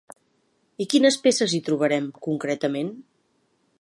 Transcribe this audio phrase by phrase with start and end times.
[0.85, 2.91] I quines peces hi trobarem, concretament?